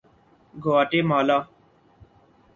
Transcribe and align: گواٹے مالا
گواٹے 0.53 0.99
مالا 1.09 1.37